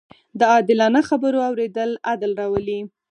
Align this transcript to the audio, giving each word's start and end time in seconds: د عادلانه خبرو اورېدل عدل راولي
د 0.39 0.41
عادلانه 0.53 1.01
خبرو 1.09 1.39
اورېدل 1.49 1.91
عدل 2.09 2.31
راولي 2.39 2.79